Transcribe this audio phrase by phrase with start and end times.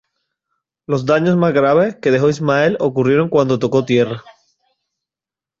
[0.87, 4.23] Los daños más graves que dejó Ismael ocurrieron cuando tocó tierra.